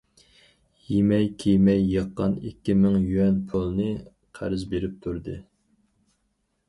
[0.91, 3.87] يېمەي- كىيمەي يىغقان ئىككى مىڭ يۈەن پۇلىنى
[4.41, 5.37] قەرز بېرىپ تۇردى.